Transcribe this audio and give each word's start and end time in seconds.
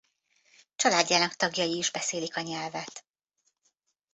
Családjának 0.75 1.33
tagjai 1.35 1.77
is 1.77 1.91
beszélik 1.91 2.37
a 2.37 2.41
nyelvet. 2.41 3.05